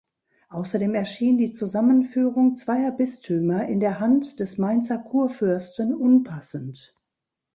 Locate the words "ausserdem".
0.49-0.95